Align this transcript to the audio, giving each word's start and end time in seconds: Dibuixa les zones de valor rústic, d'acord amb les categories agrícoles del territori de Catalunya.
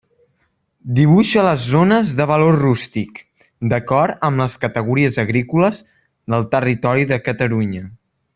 Dibuixa 0.99 1.41
les 1.47 1.65
zones 1.73 2.13
de 2.19 2.25
valor 2.31 2.57
rústic, 2.61 3.21
d'acord 3.73 4.25
amb 4.31 4.43
les 4.45 4.57
categories 4.65 5.21
agrícoles 5.25 5.83
del 6.37 6.49
territori 6.57 7.07
de 7.15 7.21
Catalunya. 7.29 7.85